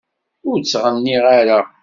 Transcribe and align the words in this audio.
Ur 0.49 0.57
ttɣenniɣ 0.61 1.23
ara. 1.39 1.59